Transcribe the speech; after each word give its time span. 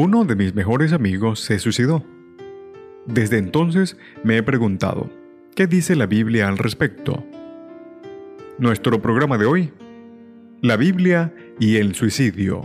Uno 0.00 0.24
de 0.24 0.36
mis 0.36 0.54
mejores 0.54 0.92
amigos 0.92 1.40
se 1.40 1.58
suicidó. 1.58 2.04
Desde 3.06 3.36
entonces 3.36 3.96
me 4.22 4.36
he 4.36 4.44
preguntado, 4.44 5.10
¿qué 5.56 5.66
dice 5.66 5.96
la 5.96 6.06
Biblia 6.06 6.46
al 6.46 6.56
respecto? 6.56 7.26
Nuestro 8.58 9.02
programa 9.02 9.38
de 9.38 9.46
hoy, 9.46 9.72
la 10.62 10.76
Biblia 10.76 11.34
y 11.58 11.78
el 11.78 11.96
suicidio. 11.96 12.62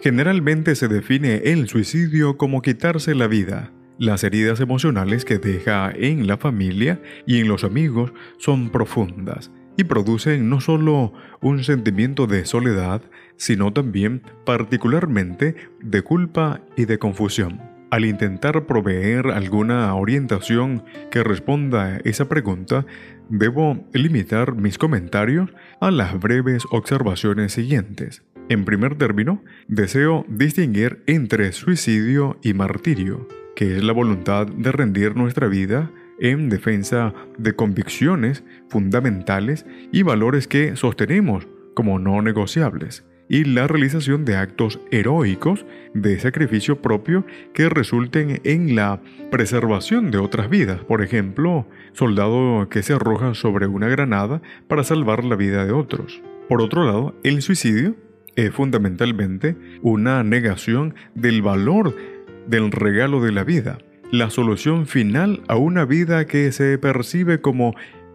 Generalmente 0.00 0.76
se 0.76 0.86
define 0.86 1.42
el 1.46 1.66
suicidio 1.66 2.36
como 2.36 2.62
quitarse 2.62 3.16
la 3.16 3.26
vida. 3.26 3.72
Las 3.98 4.22
heridas 4.22 4.60
emocionales 4.60 5.24
que 5.24 5.38
deja 5.38 5.90
en 5.90 6.28
la 6.28 6.36
familia 6.36 7.02
y 7.26 7.40
en 7.40 7.48
los 7.48 7.64
amigos 7.64 8.12
son 8.38 8.70
profundas 8.70 9.50
y 9.76 9.84
producen 9.84 10.48
no 10.48 10.60
solo 10.60 11.12
un 11.40 11.64
sentimiento 11.64 12.26
de 12.26 12.44
soledad, 12.44 13.02
sino 13.36 13.72
también 13.72 14.22
particularmente 14.44 15.56
de 15.80 16.02
culpa 16.02 16.60
y 16.76 16.84
de 16.84 16.98
confusión. 16.98 17.60
Al 17.90 18.04
intentar 18.04 18.66
proveer 18.66 19.28
alguna 19.28 19.94
orientación 19.94 20.84
que 21.10 21.22
responda 21.22 21.84
a 21.84 21.96
esa 21.98 22.28
pregunta, 22.28 22.86
debo 23.28 23.86
limitar 23.92 24.56
mis 24.56 24.78
comentarios 24.78 25.50
a 25.80 25.90
las 25.90 26.18
breves 26.18 26.64
observaciones 26.72 27.52
siguientes. 27.52 28.24
En 28.48 28.64
primer 28.64 28.96
término, 28.96 29.42
deseo 29.68 30.26
distinguir 30.28 31.02
entre 31.06 31.52
suicidio 31.52 32.36
y 32.42 32.52
martirio, 32.52 33.28
que 33.54 33.76
es 33.76 33.84
la 33.84 33.92
voluntad 33.92 34.46
de 34.48 34.72
rendir 34.72 35.16
nuestra 35.16 35.46
vida 35.46 35.90
en 36.18 36.48
defensa 36.48 37.12
de 37.38 37.54
convicciones 37.54 38.44
fundamentales 38.68 39.66
y 39.92 40.02
valores 40.02 40.48
que 40.48 40.76
sostenemos 40.76 41.46
como 41.74 41.98
no 41.98 42.22
negociables, 42.22 43.04
y 43.28 43.44
la 43.44 43.66
realización 43.66 44.24
de 44.24 44.36
actos 44.36 44.80
heroicos 44.90 45.64
de 45.94 46.18
sacrificio 46.18 46.80
propio 46.82 47.24
que 47.52 47.68
resulten 47.68 48.40
en 48.44 48.76
la 48.76 49.00
preservación 49.30 50.10
de 50.10 50.18
otras 50.18 50.50
vidas. 50.50 50.80
Por 50.84 51.02
ejemplo, 51.02 51.66
soldado 51.92 52.68
que 52.68 52.82
se 52.82 52.92
arroja 52.92 53.34
sobre 53.34 53.66
una 53.66 53.88
granada 53.88 54.42
para 54.68 54.84
salvar 54.84 55.24
la 55.24 55.36
vida 55.36 55.64
de 55.64 55.72
otros. 55.72 56.22
Por 56.48 56.60
otro 56.60 56.84
lado, 56.84 57.14
el 57.24 57.40
suicidio 57.40 57.96
es 58.36 58.52
fundamentalmente 58.52 59.56
una 59.82 60.22
negación 60.22 60.94
del 61.14 61.40
valor 61.40 61.96
del 62.46 62.72
regalo 62.72 63.22
de 63.22 63.32
la 63.32 63.44
vida 63.44 63.78
la 64.14 64.30
solución 64.30 64.86
final 64.86 65.42
a 65.48 65.56
una 65.56 65.84
vida 65.84 66.24
que 66.26 66.52
se 66.52 66.78
percibe 66.78 67.40
como 67.40 67.74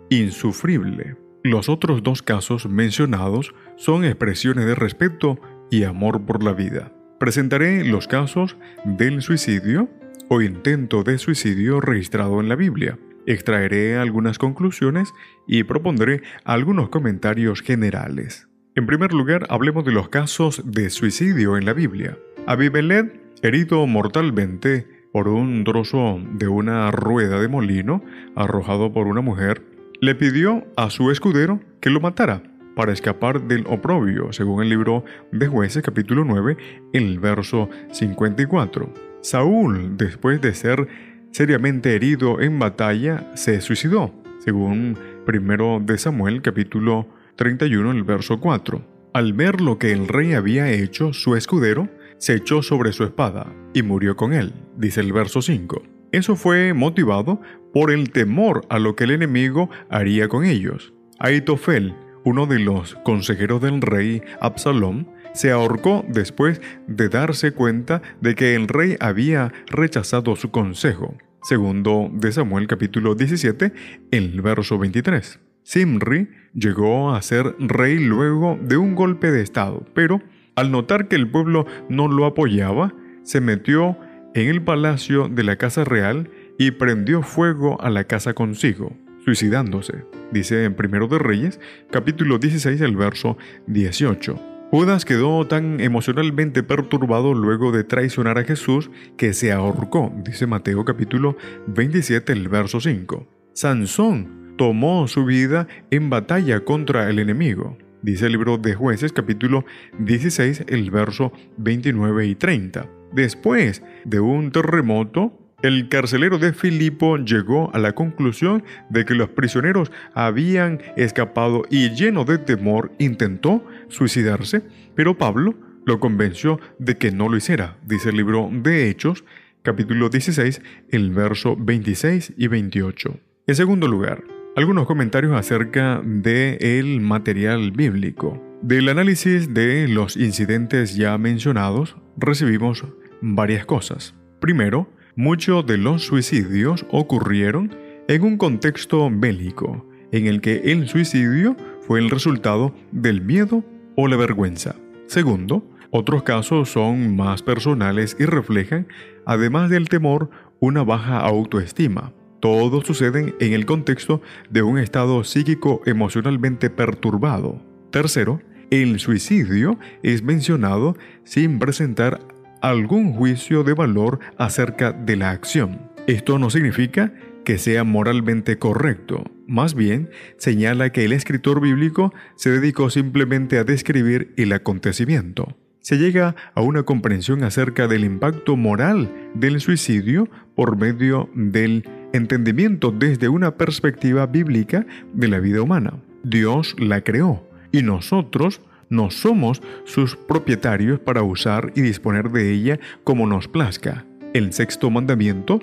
insufrible. 0.09 1.17
Los 1.43 1.67
otros 1.67 2.03
dos 2.03 2.21
casos 2.21 2.69
mencionados 2.69 3.53
son 3.75 4.05
expresiones 4.05 4.65
de 4.65 4.75
respeto 4.75 5.41
y 5.69 5.83
amor 5.83 6.25
por 6.25 6.41
la 6.41 6.53
vida. 6.53 6.93
Presentaré 7.19 7.83
los 7.83 8.07
casos 8.07 8.55
del 8.85 9.21
suicidio 9.21 9.89
o 10.29 10.41
intento 10.41 11.03
de 11.03 11.17
suicidio 11.17 11.81
registrado 11.81 12.39
en 12.39 12.47
la 12.47 12.55
Biblia. 12.55 12.97
Extraeré 13.25 13.97
algunas 13.97 14.37
conclusiones 14.37 15.11
y 15.47 15.63
propondré 15.63 16.21
algunos 16.45 16.87
comentarios 16.87 17.61
generales. 17.61 18.47
En 18.73 18.85
primer 18.85 19.11
lugar, 19.11 19.47
hablemos 19.49 19.83
de 19.83 19.91
los 19.91 20.07
casos 20.07 20.61
de 20.63 20.91
suicidio 20.91 21.57
en 21.57 21.65
la 21.65 21.73
Biblia. 21.73 22.17
Abimelech, 22.47 23.19
herido 23.41 23.85
mortalmente, 23.85 24.98
por 25.11 25.27
un 25.27 25.63
trozo 25.63 26.19
de 26.33 26.47
una 26.47 26.91
rueda 26.91 27.39
de 27.39 27.47
molino 27.47 28.03
arrojado 28.35 28.91
por 28.93 29.07
una 29.07 29.21
mujer, 29.21 29.63
le 30.01 30.15
pidió 30.15 30.65
a 30.77 30.89
su 30.89 31.11
escudero 31.11 31.59
que 31.81 31.89
lo 31.89 31.99
matara 31.99 32.43
para 32.75 32.93
escapar 32.93 33.47
del 33.47 33.65
oprobio, 33.67 34.31
según 34.31 34.63
el 34.63 34.69
libro 34.69 35.03
de 35.31 35.47
jueces 35.47 35.83
capítulo 35.83 36.23
9, 36.23 36.57
el 36.93 37.19
verso 37.19 37.69
54. 37.91 38.93
Saúl, 39.21 39.97
después 39.97 40.39
de 40.39 40.53
ser 40.53 40.87
seriamente 41.31 41.95
herido 41.95 42.39
en 42.39 42.57
batalla, 42.57 43.31
se 43.35 43.59
suicidó, 43.61 44.13
según 44.39 44.97
primero 45.25 45.81
de 45.83 45.97
Samuel 45.97 46.41
capítulo 46.41 47.07
31, 47.35 47.91
el 47.91 48.03
verso 48.03 48.39
4. 48.39 48.81
Al 49.13 49.33
ver 49.33 49.59
lo 49.59 49.77
que 49.77 49.91
el 49.91 50.07
rey 50.07 50.33
había 50.33 50.71
hecho, 50.71 51.13
su 51.13 51.35
escudero 51.35 51.89
se 52.17 52.35
echó 52.35 52.61
sobre 52.61 52.93
su 52.93 53.03
espada 53.03 53.47
y 53.73 53.81
murió 53.81 54.15
con 54.15 54.33
él, 54.33 54.53
dice 54.79 55.01
el 55.01 55.13
verso 55.13 55.41
5. 55.41 55.83
Eso 56.11 56.35
fue 56.35 56.73
motivado 56.73 57.39
por 57.71 57.91
el 57.91 58.11
temor 58.11 58.65
a 58.69 58.79
lo 58.79 58.95
que 58.95 59.03
el 59.03 59.11
enemigo 59.11 59.69
haría 59.89 60.27
con 60.27 60.45
ellos. 60.45 60.93
Aitofel, 61.19 61.95
uno 62.23 62.47
de 62.47 62.59
los 62.59 62.95
consejeros 63.03 63.61
del 63.61 63.81
rey 63.81 64.23
Absalom, 64.41 65.05
se 65.33 65.51
ahorcó 65.51 66.03
después 66.07 66.61
de 66.87 67.09
darse 67.09 67.51
cuenta 67.51 68.01
de 68.21 68.33
que 68.33 68.55
el 68.55 68.67
rey 68.67 68.95
había 68.99 69.53
rechazado 69.67 70.35
su 70.35 70.49
consejo. 70.49 71.15
Segundo 71.43 72.09
de 72.11 72.31
Samuel 72.31 72.67
capítulo 72.67 73.15
17, 73.15 73.71
el 74.11 74.41
verso 74.41 74.79
23. 74.79 75.39
Simri 75.63 76.29
llegó 76.53 77.13
a 77.13 77.21
ser 77.21 77.55
rey 77.59 77.99
luego 77.99 78.57
de 78.61 78.77
un 78.77 78.95
golpe 78.95 79.29
de 79.29 79.43
estado, 79.43 79.85
pero 79.93 80.21
al 80.55 80.71
notar 80.71 81.07
que 81.07 81.15
el 81.15 81.29
pueblo 81.29 81.65
no 81.89 82.07
lo 82.07 82.25
apoyaba, 82.25 82.93
se 83.23 83.39
metió 83.39 83.97
en 84.35 84.47
el 84.49 84.61
palacio 84.61 85.27
de 85.27 85.43
la 85.43 85.57
casa 85.57 85.83
real 85.83 86.29
y 86.57 86.71
prendió 86.71 87.23
fuego 87.23 87.81
a 87.81 87.89
la 87.89 88.03
casa 88.03 88.33
consigo, 88.33 88.95
suicidándose, 89.25 90.05
dice 90.31 90.65
en 90.65 90.75
Primero 90.75 91.07
de 91.07 91.19
Reyes, 91.19 91.59
capítulo 91.91 92.37
16, 92.37 92.81
el 92.81 92.95
verso 92.95 93.37
18. 93.67 94.39
Judas 94.71 95.03
quedó 95.03 95.47
tan 95.47 95.79
emocionalmente 95.79 96.61
perturbado 96.61 97.33
luego 97.33 97.71
de 97.71 97.83
traicionar 97.83 98.37
a 98.37 98.43
Jesús 98.43 98.91
que 99.17 99.33
se 99.33 99.51
ahorcó, 99.51 100.13
dice 100.23 100.45
Mateo 100.45 100.85
capítulo 100.85 101.37
27, 101.67 102.33
el 102.33 102.49
verso 102.49 102.79
5. 102.79 103.27
Sansón 103.53 104.53
tomó 104.57 105.07
su 105.07 105.25
vida 105.25 105.67
en 105.89 106.11
batalla 106.11 106.59
contra 106.65 107.09
el 107.09 107.17
enemigo. 107.17 107.77
Dice 108.01 108.27
el 108.27 108.31
libro 108.31 108.57
de 108.57 108.75
jueces 108.75 109.11
capítulo 109.11 109.65
16, 109.99 110.63
el 110.67 110.89
verso 110.89 111.33
29 111.57 112.27
y 112.27 112.35
30. 112.35 112.87
Después 113.11 113.83
de 114.05 114.21
un 114.21 114.51
terremoto, 114.51 115.37
el 115.61 115.89
carcelero 115.89 116.37
de 116.39 116.53
Filipo 116.53 117.17
llegó 117.17 117.69
a 117.75 117.79
la 117.79 117.91
conclusión 117.91 118.63
de 118.89 119.03
que 119.03 119.15
los 119.15 119.29
prisioneros 119.29 119.91
habían 120.13 120.79
escapado 120.95 121.63
y 121.69 121.89
lleno 121.89 122.23
de 122.23 122.37
temor 122.37 122.93
intentó 122.99 123.65
suicidarse, 123.89 124.61
pero 124.95 125.17
Pablo 125.17 125.55
lo 125.85 125.99
convenció 125.99 126.61
de 126.77 126.97
que 126.97 127.11
no 127.11 127.27
lo 127.27 127.35
hiciera, 127.35 127.77
dice 127.85 128.09
el 128.09 128.15
libro 128.15 128.49
de 128.49 128.89
Hechos, 128.89 129.25
capítulo 129.61 130.07
16, 130.07 130.61
el 130.89 131.11
verso 131.11 131.57
26 131.59 132.35
y 132.37 132.47
28. 132.47 133.19
En 133.47 133.55
segundo 133.55 133.87
lugar, 133.89 134.23
algunos 134.59 134.87
comentarios 134.87 135.31
acerca 135.31 136.01
del 136.03 136.99
material 136.99 137.71
bíblico. 137.71 138.43
Del 138.61 138.89
análisis 138.89 139.53
de 139.53 139.87
los 139.87 140.17
incidentes 140.17 140.97
ya 140.97 141.17
mencionados, 141.17 141.95
recibimos 142.17 142.83
varias 143.21 143.65
cosas. 143.65 144.15
Primero, 144.41 144.91
muchos 145.15 145.65
de 145.65 145.77
los 145.77 146.03
suicidios 146.03 146.85
ocurrieron 146.91 147.73
en 148.09 148.21
un 148.21 148.35
contexto 148.35 149.09
bélico, 149.09 149.89
en 150.11 150.27
el 150.27 150.41
que 150.41 150.57
el 150.65 150.89
suicidio 150.89 151.55
fue 151.87 152.01
el 152.01 152.09
resultado 152.09 152.75
del 152.91 153.21
miedo 153.21 153.63
o 153.95 154.09
la 154.09 154.17
vergüenza. 154.17 154.75
Segundo, 155.07 155.63
otros 155.89 156.23
casos 156.23 156.69
son 156.69 157.15
más 157.15 157.43
personales 157.43 158.17
y 158.19 158.25
reflejan, 158.25 158.87
además 159.25 159.69
del 159.69 159.87
temor, 159.87 160.29
una 160.59 160.83
baja 160.83 161.21
autoestima. 161.21 162.11
Todo 162.39 162.81
sucede 162.81 163.35
en 163.39 163.53
el 163.53 163.65
contexto 163.65 164.21
de 164.49 164.61
un 164.61 164.79
estado 164.79 165.23
psíquico 165.23 165.81
emocionalmente 165.85 166.69
perturbado. 166.69 167.61
Tercero, 167.91 168.41
el 168.69 168.99
suicidio 168.99 169.77
es 170.03 170.23
mencionado 170.23 170.95
sin 171.23 171.59
presentar 171.59 172.21
algún 172.61 173.13
juicio 173.13 173.63
de 173.63 173.73
valor 173.73 174.19
acerca 174.37 174.91
de 174.91 175.15
la 175.15 175.31
acción. 175.31 175.89
Esto 176.07 176.39
no 176.39 176.49
significa 176.49 177.13
que 177.43 177.57
sea 177.57 177.83
moralmente 177.83 178.57
correcto, 178.57 179.23
más 179.47 179.73
bien 179.73 180.09
señala 180.37 180.91
que 180.91 181.05
el 181.05 181.13
escritor 181.13 181.61
bíblico 181.61 182.13
se 182.35 182.51
dedicó 182.51 182.89
simplemente 182.89 183.57
a 183.57 183.63
describir 183.63 184.33
el 184.37 184.53
acontecimiento. 184.53 185.57
se 185.81 185.97
llega 185.97 186.35
a 186.53 186.61
una 186.61 186.83
comprensión 186.83 187.43
acerca 187.43 187.87
del 187.87 188.03
impacto 188.03 188.55
moral 188.55 189.11
del 189.33 189.59
suicidio 189.59 190.29
por 190.53 190.77
medio 190.77 191.29
del 191.33 191.83
entendimiento 192.13 192.91
desde 192.91 193.29
una 193.29 193.55
perspectiva 193.55 194.25
bíblica 194.25 194.85
de 195.13 195.27
la 195.27 195.39
vida 195.39 195.61
humana. 195.61 195.93
Dios 196.23 196.75
la 196.79 197.01
creó 197.01 197.43
y 197.71 197.83
nosotros 197.83 198.61
no 198.89 199.11
somos 199.11 199.61
sus 199.85 200.15
propietarios 200.15 200.99
para 200.99 201.23
usar 201.23 201.71
y 201.75 201.81
disponer 201.81 202.31
de 202.31 202.51
ella 202.51 202.79
como 203.03 203.27
nos 203.27 203.47
plazca. 203.47 204.05
El 204.33 204.53
sexto 204.53 204.89
mandamiento 204.89 205.59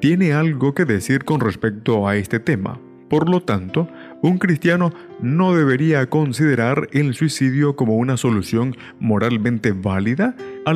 tiene 0.00 0.32
algo 0.32 0.74
que 0.74 0.84
decir 0.84 1.24
con 1.24 1.40
respecto 1.40 2.08
a 2.08 2.16
este 2.16 2.40
tema. 2.40 2.80
Por 3.08 3.28
lo 3.28 3.42
tanto, 3.42 3.88
un 4.22 4.38
cristiano 4.38 4.90
no 5.20 5.54
debería 5.54 6.08
considerar 6.08 6.88
el 6.92 7.14
suicidio 7.14 7.76
como 7.76 7.96
una 7.96 8.16
solución 8.16 8.74
moralmente 8.98 9.72
válida 9.72 10.34
a 10.64 10.72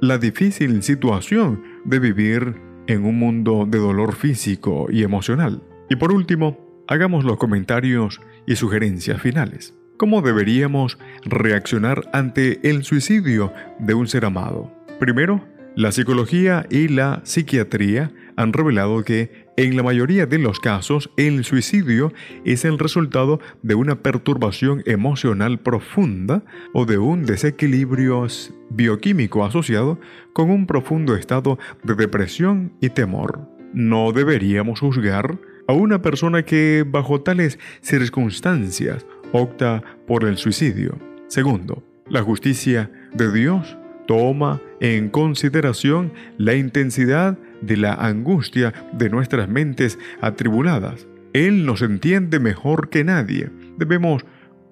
la 0.00 0.18
difícil 0.18 0.82
situación 0.82 1.62
de 1.84 2.00
vivir 2.00 2.56
en 2.92 3.04
un 3.04 3.18
mundo 3.18 3.66
de 3.68 3.78
dolor 3.78 4.14
físico 4.14 4.86
y 4.90 5.02
emocional. 5.02 5.62
Y 5.88 5.96
por 5.96 6.12
último, 6.12 6.84
hagamos 6.88 7.24
los 7.24 7.36
comentarios 7.36 8.20
y 8.46 8.56
sugerencias 8.56 9.20
finales. 9.20 9.74
¿Cómo 9.96 10.22
deberíamos 10.22 10.98
reaccionar 11.24 12.08
ante 12.12 12.68
el 12.68 12.84
suicidio 12.84 13.52
de 13.78 13.94
un 13.94 14.08
ser 14.08 14.24
amado? 14.24 14.72
Primero, 14.98 15.44
la 15.76 15.92
psicología 15.92 16.66
y 16.68 16.88
la 16.88 17.20
psiquiatría 17.22 18.10
han 18.36 18.52
revelado 18.52 19.04
que 19.04 19.39
en 19.56 19.76
la 19.76 19.82
mayoría 19.82 20.26
de 20.26 20.38
los 20.38 20.60
casos 20.60 21.10
el 21.16 21.44
suicidio 21.44 22.12
es 22.44 22.64
el 22.64 22.78
resultado 22.78 23.40
de 23.62 23.74
una 23.74 24.02
perturbación 24.02 24.82
emocional 24.86 25.58
profunda 25.58 26.42
o 26.72 26.86
de 26.86 26.98
un 26.98 27.24
desequilibrio 27.24 28.26
bioquímico 28.70 29.44
asociado 29.44 29.98
con 30.32 30.50
un 30.50 30.66
profundo 30.66 31.14
estado 31.14 31.58
de 31.82 31.94
depresión 31.94 32.72
y 32.80 32.90
temor. 32.90 33.40
No 33.72 34.12
deberíamos 34.12 34.80
juzgar 34.80 35.38
a 35.68 35.72
una 35.72 36.00
persona 36.00 36.44
que 36.44 36.84
bajo 36.86 37.20
tales 37.20 37.58
circunstancias 37.80 39.04
opta 39.32 39.82
por 40.06 40.24
el 40.24 40.38
suicidio. 40.38 40.98
Segundo, 41.28 41.82
la 42.08 42.22
justicia 42.22 42.90
de 43.12 43.32
Dios 43.32 43.76
toma 44.06 44.60
en 44.80 45.08
consideración 45.08 46.12
la 46.38 46.54
intensidad 46.54 47.38
de 47.60 47.76
la 47.76 47.94
angustia 47.94 48.72
de 48.92 49.10
nuestras 49.10 49.48
mentes 49.48 49.98
atribuladas. 50.20 51.06
Él 51.32 51.64
nos 51.64 51.82
entiende 51.82 52.40
mejor 52.40 52.88
que 52.88 53.04
nadie. 53.04 53.50
Debemos 53.76 54.24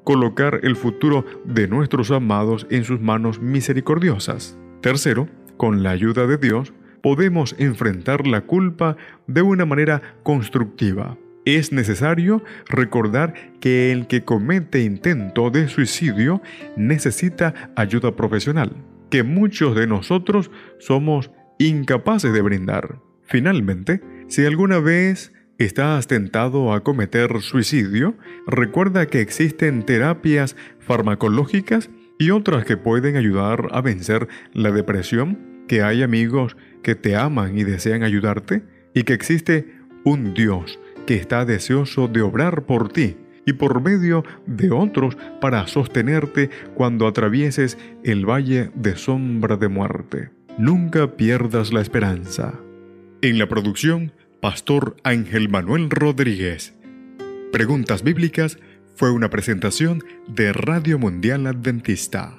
colocar 0.04 0.60
el 0.62 0.74
futuro 0.74 1.24
de 1.44 1.68
nuestros 1.68 2.10
amados 2.10 2.66
en 2.70 2.84
sus 2.84 3.00
manos 3.00 3.40
misericordiosas. 3.40 4.58
Tercero, 4.80 5.28
con 5.56 5.82
la 5.82 5.90
ayuda 5.90 6.26
de 6.26 6.38
Dios, 6.38 6.72
podemos 7.02 7.54
enfrentar 7.58 8.26
la 8.26 8.40
culpa 8.42 8.96
de 9.26 9.42
una 9.42 9.66
manera 9.66 10.02
constructiva. 10.22 11.16
Es 11.44 11.72
necesario 11.72 12.42
recordar 12.68 13.34
que 13.60 13.92
el 13.92 14.06
que 14.06 14.24
comete 14.24 14.82
intento 14.82 15.50
de 15.50 15.68
suicidio 15.68 16.42
necesita 16.76 17.72
ayuda 17.76 18.16
profesional, 18.16 18.72
que 19.10 19.22
muchos 19.22 19.74
de 19.74 19.86
nosotros 19.86 20.50
somos 20.78 21.30
incapaces 21.58 22.32
de 22.32 22.42
brindar. 22.42 23.00
Finalmente, 23.24 24.00
si 24.28 24.46
alguna 24.46 24.78
vez 24.78 25.32
estás 25.58 26.06
tentado 26.06 26.72
a 26.72 26.84
cometer 26.84 27.40
suicidio, 27.40 28.16
recuerda 28.46 29.06
que 29.06 29.20
existen 29.20 29.84
terapias 29.84 30.56
farmacológicas 30.78 31.90
y 32.18 32.30
otras 32.30 32.64
que 32.64 32.76
pueden 32.76 33.16
ayudar 33.16 33.68
a 33.72 33.80
vencer 33.80 34.28
la 34.52 34.70
depresión, 34.70 35.64
que 35.66 35.82
hay 35.82 36.02
amigos 36.02 36.56
que 36.82 36.94
te 36.94 37.16
aman 37.16 37.58
y 37.58 37.64
desean 37.64 38.02
ayudarte, 38.02 38.62
y 38.94 39.02
que 39.02 39.12
existe 39.12 39.78
un 40.04 40.34
Dios 40.34 40.78
que 41.06 41.16
está 41.16 41.44
deseoso 41.44 42.08
de 42.08 42.22
obrar 42.22 42.64
por 42.66 42.88
ti 42.90 43.16
y 43.46 43.54
por 43.54 43.82
medio 43.82 44.24
de 44.46 44.70
otros 44.70 45.16
para 45.40 45.66
sostenerte 45.66 46.50
cuando 46.74 47.06
atravieses 47.06 47.78
el 48.04 48.28
valle 48.28 48.70
de 48.74 48.96
sombra 48.96 49.56
de 49.56 49.68
muerte. 49.68 50.37
Nunca 50.58 51.16
pierdas 51.16 51.72
la 51.72 51.80
esperanza. 51.80 52.52
En 53.22 53.38
la 53.38 53.46
producción, 53.46 54.12
Pastor 54.40 54.96
Ángel 55.04 55.48
Manuel 55.48 55.88
Rodríguez. 55.88 56.74
Preguntas 57.52 58.02
Bíblicas 58.02 58.58
fue 58.96 59.12
una 59.12 59.30
presentación 59.30 60.02
de 60.26 60.52
Radio 60.52 60.98
Mundial 60.98 61.46
Adventista. 61.46 62.37